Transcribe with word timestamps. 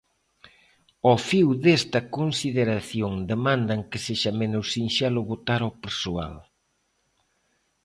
Ao 1.07 1.15
fío 1.27 1.49
desta 1.63 1.99
consideración, 2.17 3.13
demandan 3.31 3.79
que 3.89 3.99
sexa 4.05 4.31
menos 4.41 4.65
sinxelo 4.73 5.21
botar 5.31 5.61
ao 5.63 5.77
persoal. 5.83 6.35